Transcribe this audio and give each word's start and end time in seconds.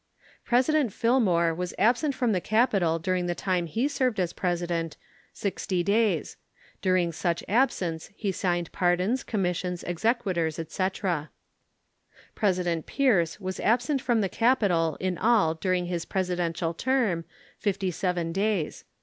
President 0.45 0.91
Fillmore 0.91 1.53
was 1.53 1.75
absent 1.77 2.15
from 2.15 2.31
the 2.31 2.41
capital 2.41 2.97
during 2.97 3.27
the 3.27 3.35
time 3.35 3.67
he 3.67 3.87
served 3.87 4.19
as 4.19 4.33
President 4.33 4.97
sixty 5.31 5.83
days. 5.83 6.37
During 6.81 7.11
such 7.11 7.43
absence 7.47 8.09
he 8.15 8.31
signed 8.31 8.71
pardons, 8.71 9.21
commissions, 9.21 9.83
exequaturs, 9.83 10.57
etc. 10.57 11.29
President 12.33 12.87
Pierce 12.87 13.39
was 13.39 13.59
absent 13.59 14.01
from 14.01 14.21
the 14.21 14.27
capital 14.27 14.97
in 14.99 15.19
all 15.19 15.53
during 15.53 15.85
his 15.85 16.05
Presidential 16.05 16.73
term 16.73 17.23
fifty 17.59 17.91
seven 17.91 18.31
days. 18.31 18.85